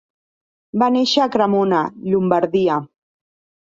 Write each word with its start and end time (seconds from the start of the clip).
Va 0.85 0.87
néixer 0.95 1.23
a 1.27 1.29
Cremona, 1.37 1.85
Llombardia. 2.09 2.85